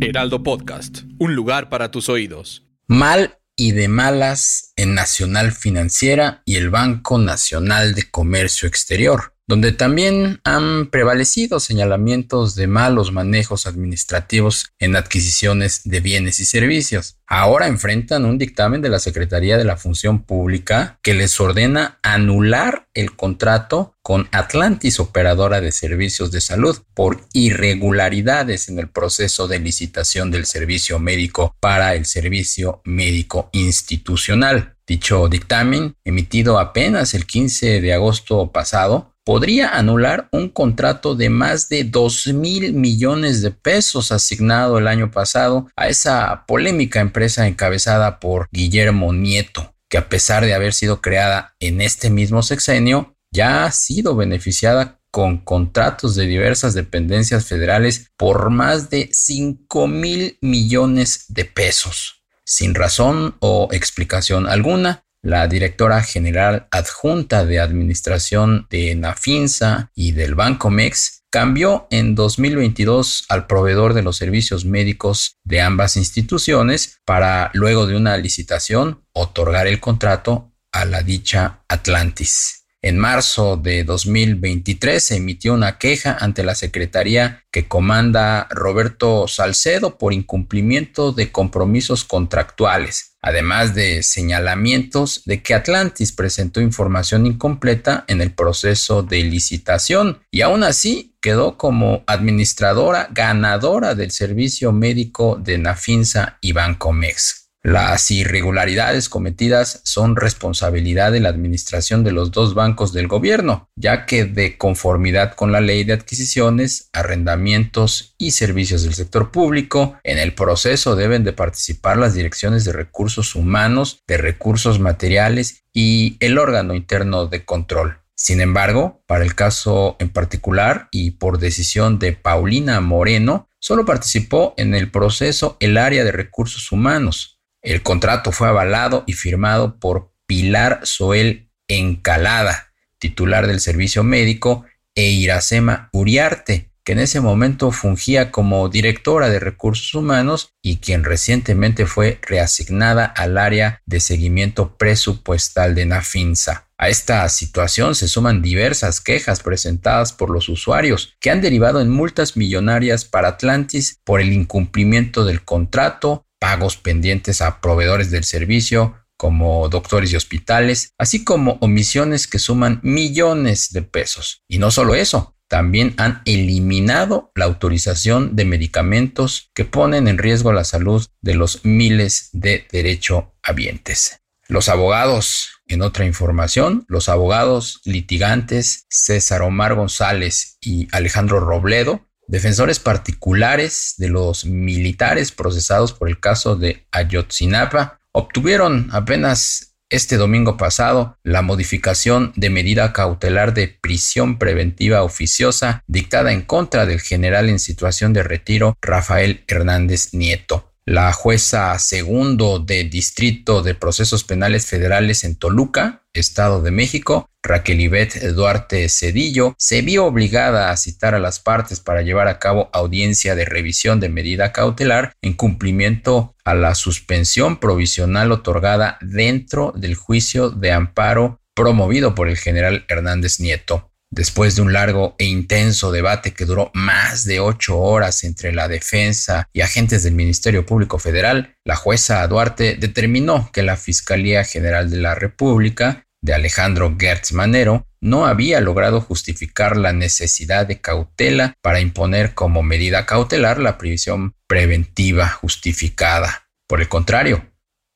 Heraldo 0.00 0.42
Podcast, 0.42 1.00
un 1.18 1.34
lugar 1.34 1.68
para 1.68 1.90
tus 1.90 2.08
oídos. 2.08 2.66
Mal 2.86 3.38
y 3.56 3.72
de 3.72 3.88
malas 3.88 4.72
en 4.76 4.94
Nacional 4.94 5.52
Financiera 5.52 6.42
y 6.44 6.56
el 6.56 6.70
Banco 6.70 7.18
Nacional 7.18 7.94
de 7.94 8.10
Comercio 8.10 8.68
Exterior 8.68 9.35
donde 9.48 9.70
también 9.72 10.40
han 10.42 10.88
prevalecido 10.90 11.60
señalamientos 11.60 12.56
de 12.56 12.66
malos 12.66 13.12
manejos 13.12 13.66
administrativos 13.66 14.66
en 14.80 14.96
adquisiciones 14.96 15.82
de 15.84 16.00
bienes 16.00 16.40
y 16.40 16.44
servicios. 16.44 17.18
Ahora 17.28 17.68
enfrentan 17.68 18.24
un 18.24 18.38
dictamen 18.38 18.82
de 18.82 18.88
la 18.88 18.98
Secretaría 18.98 19.56
de 19.56 19.64
la 19.64 19.76
Función 19.76 20.22
Pública 20.22 20.98
que 21.02 21.14
les 21.14 21.38
ordena 21.40 21.98
anular 22.02 22.88
el 22.94 23.14
contrato 23.14 23.94
con 24.02 24.28
Atlantis, 24.32 25.00
operadora 25.00 25.60
de 25.60 25.72
servicios 25.72 26.30
de 26.30 26.40
salud, 26.40 26.78
por 26.94 27.20
irregularidades 27.32 28.68
en 28.68 28.78
el 28.78 28.88
proceso 28.88 29.48
de 29.48 29.60
licitación 29.60 30.30
del 30.30 30.46
servicio 30.46 30.98
médico 30.98 31.54
para 31.60 31.94
el 31.94 32.06
servicio 32.06 32.80
médico 32.84 33.48
institucional. 33.52 34.76
Dicho 34.86 35.28
dictamen, 35.28 35.96
emitido 36.04 36.60
apenas 36.60 37.14
el 37.14 37.26
15 37.26 37.80
de 37.80 37.92
agosto 37.92 38.52
pasado, 38.52 39.15
podría 39.26 39.76
anular 39.76 40.28
un 40.30 40.48
contrato 40.48 41.16
de 41.16 41.30
más 41.30 41.68
de 41.68 41.82
2 41.82 42.28
mil 42.28 42.72
millones 42.74 43.42
de 43.42 43.50
pesos 43.50 44.12
asignado 44.12 44.78
el 44.78 44.86
año 44.86 45.10
pasado 45.10 45.66
a 45.74 45.88
esa 45.88 46.46
polémica 46.46 47.00
empresa 47.00 47.48
encabezada 47.48 48.20
por 48.20 48.46
Guillermo 48.52 49.12
Nieto, 49.12 49.74
que 49.90 49.98
a 49.98 50.08
pesar 50.08 50.44
de 50.44 50.54
haber 50.54 50.72
sido 50.72 51.00
creada 51.00 51.56
en 51.58 51.80
este 51.80 52.08
mismo 52.08 52.44
sexenio, 52.44 53.16
ya 53.32 53.64
ha 53.64 53.72
sido 53.72 54.14
beneficiada 54.14 55.00
con 55.10 55.38
contratos 55.38 56.14
de 56.14 56.26
diversas 56.26 56.74
dependencias 56.74 57.46
federales 57.46 58.12
por 58.16 58.50
más 58.50 58.90
de 58.90 59.10
5 59.12 59.88
mil 59.88 60.38
millones 60.40 61.24
de 61.28 61.46
pesos. 61.46 62.22
Sin 62.44 62.76
razón 62.76 63.34
o 63.40 63.68
explicación 63.72 64.46
alguna, 64.46 65.02
la 65.26 65.48
directora 65.48 66.02
general 66.02 66.68
adjunta 66.70 67.44
de 67.44 67.58
administración 67.58 68.68
de 68.70 68.94
Nafinsa 68.94 69.90
y 69.92 70.12
del 70.12 70.36
Banco 70.36 70.70
Mex 70.70 71.24
cambió 71.30 71.88
en 71.90 72.14
2022 72.14 73.24
al 73.28 73.48
proveedor 73.48 73.92
de 73.94 74.02
los 74.02 74.16
servicios 74.16 74.64
médicos 74.64 75.36
de 75.42 75.60
ambas 75.60 75.96
instituciones 75.96 77.00
para 77.04 77.50
luego 77.54 77.86
de 77.86 77.96
una 77.96 78.16
licitación 78.16 79.02
otorgar 79.12 79.66
el 79.66 79.80
contrato 79.80 80.52
a 80.70 80.84
la 80.84 81.02
dicha 81.02 81.64
Atlantis. 81.68 82.65
En 82.86 82.98
marzo 82.98 83.56
de 83.56 83.82
2023 83.82 85.02
se 85.02 85.16
emitió 85.16 85.54
una 85.54 85.76
queja 85.76 86.16
ante 86.20 86.44
la 86.44 86.54
Secretaría 86.54 87.42
que 87.50 87.66
comanda 87.66 88.46
Roberto 88.48 89.26
Salcedo 89.26 89.98
por 89.98 90.12
incumplimiento 90.12 91.10
de 91.10 91.32
compromisos 91.32 92.04
contractuales, 92.04 93.16
además 93.20 93.74
de 93.74 94.04
señalamientos 94.04 95.22
de 95.24 95.42
que 95.42 95.54
Atlantis 95.54 96.12
presentó 96.12 96.60
información 96.60 97.26
incompleta 97.26 98.04
en 98.06 98.20
el 98.20 98.32
proceso 98.32 99.02
de 99.02 99.24
licitación 99.24 100.20
y 100.30 100.42
aún 100.42 100.62
así 100.62 101.16
quedó 101.20 101.56
como 101.56 102.04
administradora 102.06 103.08
ganadora 103.10 103.96
del 103.96 104.12
servicio 104.12 104.70
médico 104.70 105.40
de 105.42 105.58
Nafinsa 105.58 106.38
y 106.40 106.52
Bancomex. 106.52 107.45
Las 107.66 108.12
irregularidades 108.12 109.08
cometidas 109.08 109.80
son 109.82 110.14
responsabilidad 110.14 111.10
de 111.10 111.18
la 111.18 111.30
administración 111.30 112.04
de 112.04 112.12
los 112.12 112.30
dos 112.30 112.54
bancos 112.54 112.92
del 112.92 113.08
gobierno, 113.08 113.68
ya 113.74 114.06
que 114.06 114.24
de 114.24 114.56
conformidad 114.56 115.34
con 115.34 115.50
la 115.50 115.60
ley 115.60 115.82
de 115.82 115.94
adquisiciones, 115.94 116.90
arrendamientos 116.92 118.14
y 118.18 118.30
servicios 118.30 118.84
del 118.84 118.94
sector 118.94 119.32
público, 119.32 119.98
en 120.04 120.18
el 120.18 120.32
proceso 120.32 120.94
deben 120.94 121.24
de 121.24 121.32
participar 121.32 121.96
las 121.96 122.14
direcciones 122.14 122.64
de 122.64 122.72
recursos 122.72 123.34
humanos, 123.34 124.00
de 124.06 124.18
recursos 124.18 124.78
materiales 124.78 125.64
y 125.72 126.18
el 126.20 126.38
órgano 126.38 126.72
interno 126.72 127.26
de 127.26 127.44
control. 127.44 127.98
Sin 128.14 128.40
embargo, 128.40 129.02
para 129.08 129.24
el 129.24 129.34
caso 129.34 129.96
en 129.98 130.10
particular 130.10 130.86
y 130.92 131.10
por 131.10 131.40
decisión 131.40 131.98
de 131.98 132.12
Paulina 132.12 132.80
Moreno, 132.80 133.48
solo 133.58 133.84
participó 133.84 134.54
en 134.56 134.76
el 134.76 134.92
proceso 134.92 135.56
el 135.58 135.76
área 135.76 136.04
de 136.04 136.12
recursos 136.12 136.70
humanos, 136.70 137.35
el 137.66 137.82
contrato 137.82 138.30
fue 138.30 138.48
avalado 138.48 139.02
y 139.08 139.14
firmado 139.14 139.80
por 139.80 140.12
Pilar 140.26 140.80
Soel 140.84 141.50
Encalada, 141.66 142.72
titular 143.00 143.48
del 143.48 143.58
servicio 143.58 144.04
médico, 144.04 144.64
e 144.94 145.10
Iracema 145.10 145.90
Uriarte, 145.92 146.70
que 146.84 146.92
en 146.92 147.00
ese 147.00 147.20
momento 147.20 147.72
fungía 147.72 148.30
como 148.30 148.68
directora 148.68 149.28
de 149.28 149.40
recursos 149.40 149.92
humanos 149.94 150.52
y 150.62 150.76
quien 150.76 151.02
recientemente 151.02 151.86
fue 151.86 152.20
reasignada 152.22 153.04
al 153.04 153.36
área 153.36 153.82
de 153.84 153.98
seguimiento 153.98 154.76
presupuestal 154.76 155.74
de 155.74 155.86
Nafinsa. 155.86 156.68
A 156.78 156.88
esta 156.88 157.28
situación 157.28 157.96
se 157.96 158.06
suman 158.06 158.42
diversas 158.42 159.00
quejas 159.00 159.40
presentadas 159.40 160.12
por 160.12 160.30
los 160.30 160.48
usuarios 160.48 161.16
que 161.18 161.30
han 161.30 161.40
derivado 161.40 161.80
en 161.80 161.90
multas 161.90 162.36
millonarias 162.36 163.04
para 163.04 163.28
Atlantis 163.28 163.98
por 164.04 164.20
el 164.20 164.32
incumplimiento 164.32 165.24
del 165.24 165.42
contrato, 165.42 166.25
pagos 166.38 166.76
pendientes 166.76 167.40
a 167.40 167.60
proveedores 167.60 168.10
del 168.10 168.24
servicio 168.24 168.96
como 169.16 169.68
doctores 169.68 170.12
y 170.12 170.16
hospitales, 170.16 170.92
así 170.98 171.24
como 171.24 171.58
omisiones 171.60 172.26
que 172.26 172.38
suman 172.38 172.80
millones 172.82 173.72
de 173.72 173.82
pesos. 173.82 174.42
Y 174.46 174.58
no 174.58 174.70
solo 174.70 174.94
eso, 174.94 175.36
también 175.48 175.94
han 175.96 176.22
eliminado 176.24 177.30
la 177.34 177.44
autorización 177.44 178.36
de 178.36 178.44
medicamentos 178.44 179.50
que 179.54 179.64
ponen 179.64 180.08
en 180.08 180.18
riesgo 180.18 180.52
la 180.52 180.64
salud 180.64 181.06
de 181.20 181.34
los 181.34 181.64
miles 181.64 182.30
de 182.32 182.66
derechohabientes. 182.70 184.20
Los 184.48 184.68
abogados, 184.68 185.60
en 185.66 185.82
otra 185.82 186.04
información, 186.04 186.84
los 186.88 187.08
abogados 187.08 187.80
litigantes 187.84 188.86
César 188.88 189.42
Omar 189.42 189.74
González 189.74 190.58
y 190.60 190.88
Alejandro 190.92 191.40
Robledo 191.40 192.06
Defensores 192.28 192.80
particulares 192.80 193.94
de 193.98 194.08
los 194.08 194.44
militares 194.44 195.30
procesados 195.30 195.92
por 195.92 196.08
el 196.08 196.18
caso 196.18 196.56
de 196.56 196.86
Ayotzinapa 196.90 198.00
obtuvieron 198.12 198.88
apenas 198.92 199.76
este 199.88 200.16
domingo 200.16 200.56
pasado 200.56 201.16
la 201.22 201.42
modificación 201.42 202.32
de 202.34 202.50
medida 202.50 202.92
cautelar 202.92 203.54
de 203.54 203.68
prisión 203.68 204.38
preventiva 204.38 205.04
oficiosa 205.04 205.84
dictada 205.86 206.32
en 206.32 206.42
contra 206.42 206.86
del 206.86 207.00
general 207.00 207.48
en 207.48 207.60
situación 207.60 208.12
de 208.12 208.24
retiro 208.24 208.76
Rafael 208.82 209.44
Hernández 209.46 210.12
Nieto. 210.12 210.72
La 210.88 211.12
jueza 211.12 211.76
segundo 211.80 212.60
de 212.60 212.84
Distrito 212.84 213.60
de 213.60 213.74
Procesos 213.74 214.22
Penales 214.22 214.66
Federales 214.66 215.24
en 215.24 215.34
Toluca, 215.34 216.04
Estado 216.12 216.62
de 216.62 216.70
México, 216.70 217.28
Raquel 217.42 217.80
Ivette 217.80 218.32
Duarte 218.32 218.88
Cedillo, 218.88 219.56
se 219.58 219.82
vio 219.82 220.04
obligada 220.06 220.70
a 220.70 220.76
citar 220.76 221.16
a 221.16 221.18
las 221.18 221.40
partes 221.40 221.80
para 221.80 222.02
llevar 222.02 222.28
a 222.28 222.38
cabo 222.38 222.70
audiencia 222.72 223.34
de 223.34 223.44
revisión 223.44 223.98
de 223.98 224.10
medida 224.10 224.52
cautelar 224.52 225.12
en 225.22 225.32
cumplimiento 225.32 226.36
a 226.44 226.54
la 226.54 226.76
suspensión 226.76 227.58
provisional 227.58 228.30
otorgada 228.30 228.96
dentro 229.00 229.72
del 229.74 229.96
juicio 229.96 230.50
de 230.50 230.70
amparo 230.70 231.40
promovido 231.56 232.14
por 232.14 232.28
el 232.28 232.36
general 232.36 232.84
Hernández 232.86 233.40
Nieto. 233.40 233.90
Después 234.16 234.56
de 234.56 234.62
un 234.62 234.72
largo 234.72 235.14
e 235.18 235.26
intenso 235.26 235.92
debate 235.92 236.32
que 236.32 236.46
duró 236.46 236.70
más 236.72 237.26
de 237.26 237.38
ocho 237.38 237.78
horas 237.78 238.24
entre 238.24 238.50
la 238.50 238.66
defensa 238.66 239.46
y 239.52 239.60
agentes 239.60 240.04
del 240.04 240.14
Ministerio 240.14 240.64
Público 240.64 240.98
Federal, 240.98 241.54
la 241.66 241.76
jueza 241.76 242.26
Duarte 242.26 242.76
determinó 242.76 243.50
que 243.52 243.62
la 243.62 243.76
Fiscalía 243.76 244.42
General 244.42 244.88
de 244.88 244.96
la 244.96 245.14
República 245.14 246.06
de 246.22 246.32
Alejandro 246.32 246.96
Gertz 246.98 247.32
Manero 247.32 247.86
no 248.00 248.24
había 248.24 248.62
logrado 248.62 249.02
justificar 249.02 249.76
la 249.76 249.92
necesidad 249.92 250.66
de 250.66 250.80
cautela 250.80 251.52
para 251.60 251.80
imponer 251.80 252.32
como 252.32 252.62
medida 252.62 253.04
cautelar 253.04 253.58
la 253.58 253.76
prisión 253.76 254.34
preventiva 254.46 255.28
justificada. 255.28 256.48
Por 256.66 256.80
el 256.80 256.88
contrario, 256.88 257.44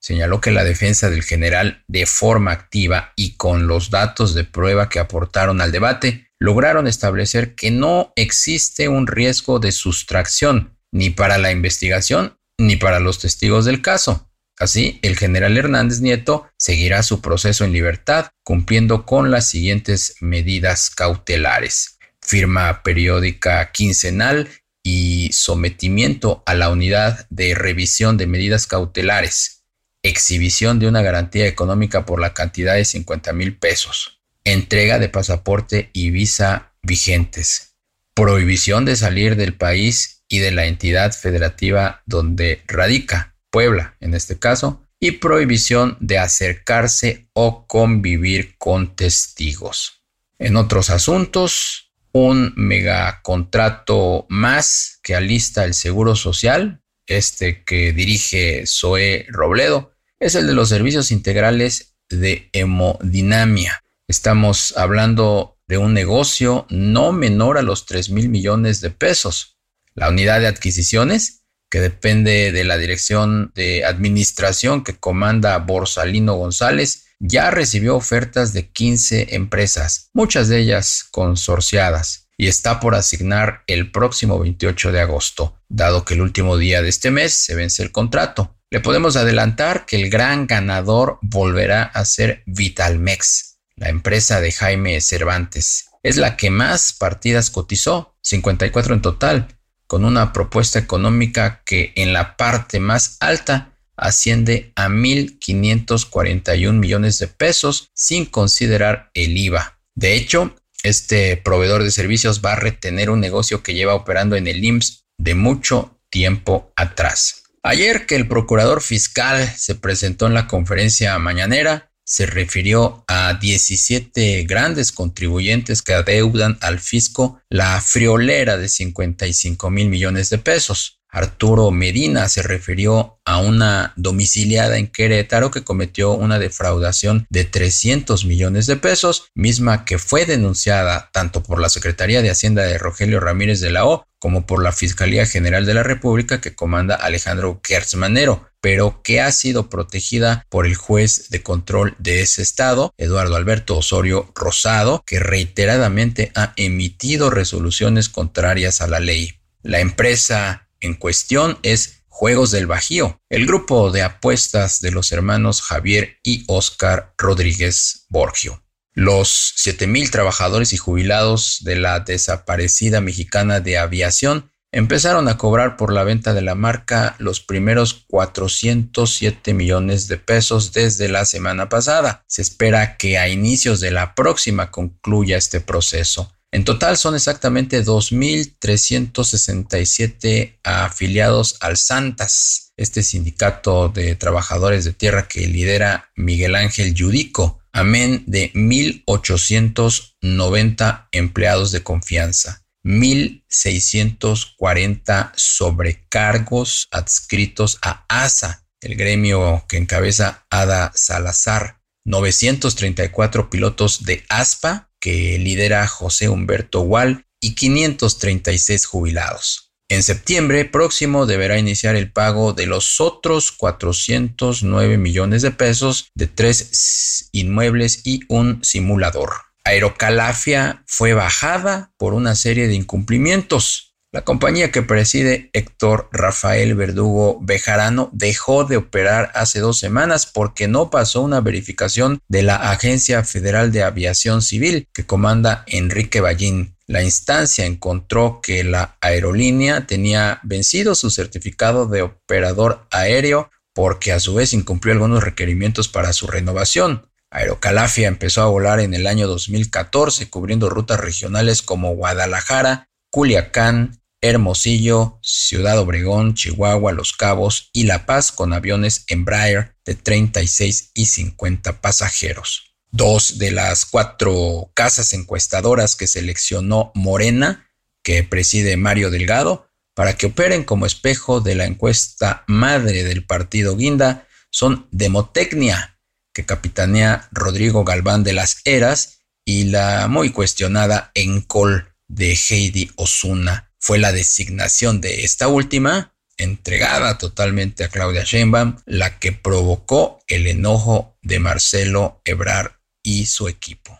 señaló 0.01 0.41
que 0.41 0.51
la 0.51 0.65
defensa 0.65 1.11
del 1.11 1.23
general 1.23 1.85
de 1.87 2.07
forma 2.07 2.53
activa 2.53 3.13
y 3.17 3.37
con 3.37 3.67
los 3.67 3.91
datos 3.91 4.35
de 4.35 4.45
prueba 4.45 4.89
que 4.89 4.99
aportaron 4.99 5.61
al 5.61 5.73
debate, 5.73 6.31
lograron 6.39 6.87
establecer 6.87 7.55
que 7.55 7.71
no 7.71 8.13
existe 8.17 8.89
un 8.89 9.07
riesgo 9.07 9.59
de 9.59 9.73
sustracción 9.73 10.77
ni 10.91 11.11
para 11.11 11.39
la 11.39 11.53
investigación 11.53 12.39
ni 12.59 12.77
para 12.77 12.99
los 12.99 13.19
testigos 13.19 13.67
del 13.67 13.83
caso. 13.83 14.27
Así, 14.59 14.99
el 15.03 15.17
general 15.17 15.57
Hernández 15.57 16.01
Nieto 16.01 16.47
seguirá 16.59 17.03
su 17.03 17.23
proceso 17.23 17.65
en 17.65 17.73
libertad, 17.73 18.29
cumpliendo 18.45 19.07
con 19.07 19.31
las 19.31 19.49
siguientes 19.49 20.17
medidas 20.21 20.91
cautelares. 20.91 21.99
Firma 22.21 22.83
periódica 22.83 23.73
quincenal 23.73 24.49
y 24.83 25.31
sometimiento 25.33 26.43
a 26.45 26.55
la 26.55 26.69
unidad 26.69 27.27
de 27.31 27.55
revisión 27.55 28.19
de 28.19 28.27
medidas 28.27 28.67
cautelares 28.67 29.60
exhibición 30.03 30.79
de 30.79 30.89
una 30.89 31.03
garantía 31.03 31.47
económica 31.47 32.07
por 32.07 32.21
la 32.21 32.35
cantidad 32.35 32.75
de 32.75 32.85
50 32.85 33.33
mil 33.33 33.57
pesos, 33.57 34.21
entrega 34.45 34.99
de 34.99 35.09
pasaporte 35.09 35.91
y 35.93 36.11
visa 36.11 36.73
vigentes, 36.83 37.77
prohibición 38.15 38.85
de 38.85 38.97
salir 38.97 39.37
del 39.37 39.55
país 39.55 40.25
y 40.29 40.39
de 40.39 40.53
la 40.53 40.67
entidad 40.67 41.13
federativa 41.13 42.03
donde 42.07 42.63
radica, 42.67 43.35
Puebla 43.51 43.97
en 44.01 44.15
este 44.15 44.39
caso, 44.39 44.87
y 45.01 45.13
prohibición 45.13 45.97
de 46.01 46.19
acercarse 46.19 47.29
o 47.33 47.67
convivir 47.67 48.57
con 48.59 48.95
testigos. 48.95 50.05
En 50.39 50.57
otros 50.57 50.91
asuntos, 50.91 51.91
un 52.13 52.53
megacontrato 52.57 54.27
más 54.29 55.01
que 55.03 55.15
alista 55.15 55.65
el 55.65 55.75
Seguro 55.75 56.17
Social, 56.17 56.83
este 57.11 57.65
que 57.65 57.93
dirige 57.93 58.65
Zoe 58.67 59.27
Robledo, 59.29 59.93
es 60.19 60.35
el 60.35 60.47
de 60.47 60.55
los 60.55 60.69
servicios 60.69 61.11
integrales 61.11 61.97
de 62.09 62.49
hemodinamia. 62.53 63.83
Estamos 64.09 64.77
hablando 64.77 65.59
de 65.67 65.79
un 65.79 65.95
negocio 65.95 66.67
no 66.71 67.13
menor 67.13 67.59
a 67.59 67.63
los 67.63 67.87
3 67.87 68.11
mil 68.11 68.29
millones 68.29 68.81
de 68.81 68.91
pesos. 68.91 69.59
La 69.95 70.09
unidad 70.09 70.41
de 70.41 70.47
adquisiciones 70.47 71.41
que 71.71 71.81
depende 71.81 72.51
de 72.53 72.65
la 72.65 72.77
dirección 72.77 73.53
de 73.55 73.85
administración 73.85 74.83
que 74.83 74.97
comanda 74.97 75.57
Borsalino 75.59 76.35
González, 76.35 77.07
ya 77.21 77.51
recibió 77.51 77.97
ofertas 77.97 78.53
de 78.53 78.71
15 78.71 79.37
empresas, 79.37 80.11
muchas 80.13 80.49
de 80.49 80.59
ellas 80.59 81.05
consorciadas, 81.13 82.29
y 82.41 82.49
está 82.49 82.81
por 82.81 82.95
asignar 82.95 83.65
el 83.67 83.91
próximo 83.91 84.39
28 84.39 84.93
de 84.93 85.01
agosto, 85.03 85.59
dado 85.69 86.07
que 86.07 86.15
el 86.15 86.23
último 86.23 86.57
día 86.57 86.81
de 86.81 86.89
este 86.89 87.11
mes 87.11 87.35
se 87.35 87.55
vence 87.55 87.83
el 87.83 87.93
contrato. 87.93 88.57
Le 88.71 88.81
podemos 88.81 89.17
adelantar 89.17 89.85
que 89.85 89.97
el 89.97 90.09
gran 90.09 90.47
ganador 90.47 91.19
volverá 91.21 91.83
a 91.83 92.03
ser 92.07 92.43
Vitalmex, 92.47 93.59
la 93.77 93.91
empresa 93.91 94.41
de 94.41 94.53
Jaime 94.53 95.03
Cervantes. 95.03 95.91
Es 96.03 96.17
la 96.17 96.39
que 96.39 96.49
más 96.49 96.95
partidas 96.95 97.51
cotizó, 97.51 98.17
54 98.23 98.95
en 98.95 99.03
total, 99.03 99.49
con 99.87 100.07
una 100.07 100.33
propuesta 100.33 100.79
económica 100.79 101.61
que 101.67 101.93
en 101.95 102.15
la 102.15 102.39
parte 102.39 102.81
más 102.81 103.19
alta 103.21 103.75
asciende 103.99 104.73
a 104.77 104.89
1.541 104.89 106.73
millones 106.73 107.19
de 107.19 107.27
pesos 107.27 107.91
sin 107.93 108.25
considerar 108.25 109.11
el 109.13 109.37
IVA. 109.37 109.79
De 109.95 110.15
hecho, 110.15 110.55
este 110.83 111.37
proveedor 111.37 111.83
de 111.83 111.91
servicios 111.91 112.41
va 112.45 112.53
a 112.53 112.57
retener 112.57 113.11
un 113.11 113.21
negocio 113.21 113.63
que 113.63 113.75
lleva 113.75 113.95
operando 113.95 114.37
en 114.37 114.47
el 114.47 114.65
IMSS 114.65 115.05
de 115.19 115.35
mucho 115.35 115.99
tiempo 116.11 116.73
atrás. 116.77 117.43
Ayer 117.63 118.07
que 118.07 118.17
el 118.17 118.27
procurador 118.27 118.81
fiscal 118.81 119.47
se 119.57 119.75
presentó 119.75 120.27
en 120.27 120.35
la 120.35 120.47
conferencia 120.47 121.19
mañanera, 121.19 121.93
se 122.05 122.27
refirió 122.27 123.05
a 123.07 123.35
17 123.35 124.45
grandes 124.45 124.93
contribuyentes 124.93 125.83
que 125.83 125.95
adeudan 125.95 126.59
al 126.61 126.81
fisco 126.81 127.41
la 127.51 127.81
friolera 127.81 128.57
de 128.57 128.69
55 128.69 129.71
mil 129.71 129.89
millones 129.89 130.31
de 130.31 130.39
pesos. 130.39 131.00
Arturo 131.13 131.71
Medina 131.71 132.29
se 132.29 132.43
refirió 132.43 133.19
a 133.25 133.39
una 133.39 133.93
domiciliada 133.97 134.79
en 134.79 134.87
Querétaro 134.87 135.51
que 135.51 135.65
cometió 135.65 136.13
una 136.13 136.39
defraudación 136.39 137.27
de 137.31 137.45
300 137.45 138.25
millones 138.25 138.67
de 138.67 138.77
pesos, 138.77 139.31
misma 139.35 139.85
que 139.85 139.99
fue 139.99 140.27
denunciada 140.27 141.11
tanto 141.13 141.43
por 141.43 141.61
la 141.61 141.69
Secretaría 141.69 142.23
de 142.23 142.31
Hacienda 142.31 142.63
de 142.63 142.79
Rogelio 142.79 143.21
Ramírez 143.21 143.61
de 143.61 143.71
la 143.71 143.87
O 143.87 144.05
como 144.19 144.47
por 144.47 144.63
la 144.63 144.73
Fiscalía 144.73 145.27
General 145.27 145.65
de 145.65 145.75
la 145.75 145.83
República 145.83 146.41
que 146.41 146.55
comanda 146.55 146.95
Alejandro 146.95 147.61
Kertzmanero 147.63 148.51
pero 148.61 149.01
que 149.03 149.21
ha 149.21 149.33
sido 149.33 149.71
protegida 149.71 150.45
por 150.49 150.67
el 150.67 150.75
juez 150.75 151.31
de 151.31 151.43
control 151.43 151.95
de 151.99 152.21
ese 152.21 152.43
estado, 152.43 152.93
Eduardo 152.99 153.37
Alberto 153.37 153.77
Osorio 153.77 154.31
Rosado, 154.35 155.03
que 155.07 155.19
reiteradamente 155.19 156.31
ha 156.35 156.53
emitido 156.57 157.31
resoluciones 157.31 158.09
contrarias 158.09 158.81
a 158.81 158.87
la 158.87 159.01
ley. 159.01 159.35
La 159.63 159.81
empresa 159.81 160.69
en 160.81 160.95
cuestión 160.95 161.59
es 161.63 162.05
Juegos 162.09 162.51
del 162.51 162.67
Bajío, 162.67 163.21
el 163.31 163.47
grupo 163.47 163.91
de 163.91 164.03
apuestas 164.03 164.81
de 164.81 164.91
los 164.91 165.13
hermanos 165.13 165.63
Javier 165.63 166.19
y 166.23 166.45
Oscar 166.49 167.15
Rodríguez 167.17 168.05
Borgio. 168.11 168.63
Los 168.93 169.55
7.000 169.57 170.11
trabajadores 170.11 170.73
y 170.73 170.77
jubilados 170.77 171.61
de 171.63 171.77
la 171.77 172.01
desaparecida 172.01 173.01
mexicana 173.01 173.61
de 173.61 173.79
aviación 173.79 174.51
empezaron 174.73 175.29
a 175.29 175.37
cobrar 175.37 175.77
por 175.77 175.93
la 175.93 176.05
venta 176.05 176.35
de 176.35 176.43
la 176.43 176.55
marca 176.55 177.17
los 177.19 177.41
primeros 177.41 178.05
407 178.09 179.55
millones 179.55 180.09
de 180.09 180.17
pesos 180.19 180.73
desde 180.73 181.09
la 181.09 181.25
semana 181.25 181.69
pasada. 181.69 182.25
Se 182.27 182.43
espera 182.43 182.97
que 182.97 183.19
a 183.19 183.29
inicios 183.29 183.81
de 183.81 183.91
la 183.91 184.15
próxima 184.15 184.71
concluya 184.71 185.37
este 185.37 185.61
proceso. 185.61 186.33
En 186.53 186.65
total 186.65 186.97
son 186.97 187.15
exactamente 187.15 187.85
2.367 187.85 190.59
afiliados 190.65 191.57
al 191.61 191.77
Santas, 191.77 192.73
este 192.77 193.05
sindicato 193.05 193.89
de 193.89 194.17
trabajadores 194.17 194.85
de 194.85 194.93
tierra 194.93 195.29
que 195.29 195.47
lidera 195.47 196.11
Miguel 196.17 196.57
Ángel 196.57 196.93
Yudico, 196.93 197.61
amén 197.73 198.25
de 198.27 198.53
1.890 198.55 201.07
empleados 201.13 201.71
de 201.71 201.85
confianza. 201.85 202.65
1.640 202.83 205.33
sobrecargos 205.37 206.89
adscritos 206.91 207.79
a 207.83 208.07
ASA, 208.09 208.67
el 208.81 208.97
gremio 208.97 209.67
que 209.69 209.77
encabeza 209.77 210.47
Ada 210.51 210.91
Salazar, 210.97 211.79
934 212.05 213.51
pilotos 213.51 214.05
de 214.05 214.25
ASPA, 214.29 214.90
que 215.01 215.39
lidera 215.39 215.87
José 215.87 216.29
Humberto 216.29 216.83
Wall, 216.83 217.27
y 217.41 217.55
536 217.55 218.87
jubilados. 218.87 219.73
En 219.89 220.05
septiembre 220.05 220.65
próximo 220.67 221.27
deberá 221.27 221.59
iniciar 221.59 221.97
el 221.97 222.13
pago 222.13 222.53
de 222.53 222.67
los 222.67 223.01
otros 223.01 223.51
409 223.51 224.99
millones 224.99 225.43
de 225.43 225.51
pesos 225.51 226.11
de 226.15 226.29
tres 226.29 227.29
inmuebles 227.33 228.03
y 228.05 228.21
un 228.29 228.63
simulador. 228.63 229.33
Aerocalafia 229.65 230.85
fue 230.87 231.13
bajada 231.13 231.93
por 231.99 232.15
una 232.15 232.37
serie 232.37 232.69
de 232.69 232.75
incumplimientos. 232.75 233.90
La 234.13 234.23
compañía 234.23 234.73
que 234.73 234.83
preside 234.83 235.51
Héctor 235.53 236.09
Rafael 236.11 236.75
Verdugo 236.75 237.39
Bejarano 237.43 238.11
dejó 238.13 238.65
de 238.65 238.77
operar 238.77 239.31
hace 239.35 239.61
dos 239.61 239.79
semanas 239.79 240.27
porque 240.27 240.67
no 240.67 240.91
pasó 240.91 241.21
una 241.21 241.41
verificación 241.41 242.21
de 242.27 242.43
la 242.43 242.73
Agencia 242.73 243.23
Federal 243.23 243.71
de 243.71 243.85
Aviación 243.85 244.43
Civil 244.43 244.89
que 244.93 245.07
comanda 245.07 245.63
Enrique 245.69 246.21
Ballín. 246.21 246.75
La 246.89 247.05
instancia 247.05 247.67
encontró 247.67 248.41
que 248.43 248.65
la 248.65 248.97
aerolínea 249.01 249.87
tenía 249.87 250.41
vencido 250.43 250.97
su 250.97 251.11
certificado 251.11 251.87
de 251.87 252.03
operador 252.03 252.89
aéreo 252.91 253.49
porque 253.73 254.11
a 254.11 254.19
su 254.19 254.35
vez 254.35 254.53
incumplió 254.53 254.93
algunos 254.93 255.23
requerimientos 255.23 255.87
para 255.87 256.13
su 256.13 256.27
renovación. 256.27 257.07
Aerocalafia 257.31 258.09
empezó 258.09 258.43
a 258.43 258.49
volar 258.49 258.81
en 258.81 258.93
el 258.93 259.07
año 259.07 259.29
2014 259.29 260.31
cubriendo 260.31 260.69
rutas 260.69 260.99
regionales 260.99 261.63
como 261.63 261.95
Guadalajara, 261.95 262.89
Culiacán, 263.13 264.00
Hermosillo, 264.23 265.19
Ciudad 265.23 265.79
Obregón, 265.79 266.35
Chihuahua, 266.35 266.93
Los 266.93 267.13
Cabos 267.13 267.71
y 267.73 267.85
La 267.85 268.07
Paz 268.07 268.33
con 268.33 268.53
aviones 268.53 269.05
Embraer 269.09 269.77
de 269.85 269.95
36 269.95 270.91
y 270.95 271.07
50 271.07 271.81
pasajeros. 271.81 272.75
Dos 272.91 273.39
de 273.39 273.51
las 273.51 273.85
cuatro 273.85 274.73
casas 274.75 275.13
encuestadoras 275.15 275.97
que 275.97 276.07
seleccionó 276.07 276.93
Morena, 276.95 277.71
que 278.03 278.23
preside 278.25 278.77
Mario 278.77 279.11
Delgado, 279.11 279.69
para 279.95 280.17
que 280.17 280.27
operen 280.27 280.65
como 280.65 280.87
espejo 280.87 281.41
de 281.41 281.55
la 281.55 281.67
encuesta 281.67 282.45
madre 282.47 283.05
del 283.05 283.25
partido 283.25 283.77
Guinda, 283.77 284.27
son 284.51 284.89
Demotecnia, 284.91 285.99
que 286.33 286.45
capitanea 286.45 287.29
Rodrigo 287.33 287.85
Galván 287.85 288.25
de 288.25 288.33
las 288.33 288.61
Heras 288.65 289.21
y 289.45 289.65
la 289.65 290.09
muy 290.09 290.31
cuestionada 290.31 291.11
Encol 291.15 291.95
de 292.09 292.35
Heidi 292.35 292.91
Osuna. 292.97 293.70
Fue 293.81 293.99
la 293.99 294.13
designación 294.13 295.01
de 295.01 295.25
esta 295.25 295.49
última, 295.49 296.15
entregada 296.37 297.19
totalmente 297.19 297.85
a 297.85 297.89
Claudia 297.89 298.25
Sheinbaum, 298.25 298.77
la 298.87 299.19
que 299.19 299.33
provocó 299.33 300.21
el 300.27 300.47
enojo 300.47 301.19
de 301.23 301.41
Marcelo 301.41 302.21
Ebrar 302.25 302.81
y 303.03 303.27
su 303.27 303.49
equipo. 303.49 304.00